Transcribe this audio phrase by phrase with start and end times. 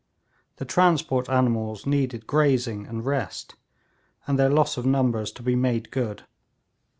[0.55, 3.53] The transport animals needed grazing and rest,
[4.25, 6.23] and their loss of numbers to be made good.